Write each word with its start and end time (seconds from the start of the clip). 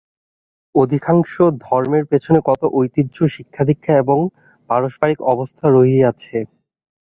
অধিকাংশ 0.75 1.31
ধর্মের 1.65 2.03
পিছনে 2.05 2.39
কত 2.45 2.61
ঐতিহ্য, 2.73 3.17
শিক্ষাদীক্ষা 3.35 3.93
এবং 4.03 4.17
পারিপার্শ্বিক 4.69 5.19
অবস্থা 5.33 5.65
রহিয়াছে। 5.67 6.35